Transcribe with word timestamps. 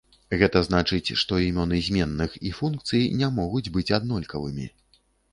Гэта 0.41 0.61
значыць, 0.67 1.17
што 1.23 1.37
імёны 1.47 1.81
зменных 1.87 2.37
і 2.51 2.53
функцый 2.59 3.03
не 3.19 3.29
могуць 3.35 3.71
быць 3.75 3.85
аднолькавымі. 3.99 4.65